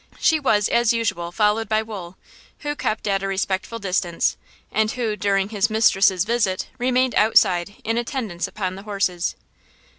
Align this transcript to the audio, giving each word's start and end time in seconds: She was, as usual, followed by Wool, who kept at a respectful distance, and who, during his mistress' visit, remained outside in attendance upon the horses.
She 0.19 0.39
was, 0.39 0.67
as 0.67 0.91
usual, 0.93 1.31
followed 1.31 1.69
by 1.69 1.83
Wool, 1.83 2.17
who 2.61 2.75
kept 2.75 3.05
at 3.07 3.21
a 3.21 3.27
respectful 3.27 3.77
distance, 3.77 4.35
and 4.71 4.89
who, 4.89 5.15
during 5.15 5.49
his 5.49 5.69
mistress' 5.69 6.23
visit, 6.23 6.67
remained 6.79 7.13
outside 7.13 7.75
in 7.83 7.99
attendance 7.99 8.47
upon 8.47 8.73
the 8.73 8.81
horses. 8.89 9.35